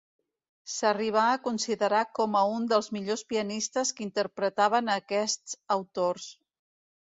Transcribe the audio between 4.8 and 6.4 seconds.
a aquests autors.